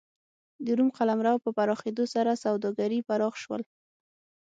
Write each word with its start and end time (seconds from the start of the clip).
د 0.65 0.67
روم 0.77 0.89
قلمرو 0.97 1.33
په 1.45 1.49
پراخېدو 1.57 2.03
سره 2.13 2.31
سوداګري 2.43 2.99
پراخ 3.07 3.33
شول 3.43 3.61